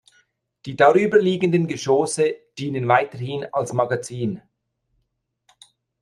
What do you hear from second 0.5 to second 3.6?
Die darüberliegenden Geschosse dienen weiterhin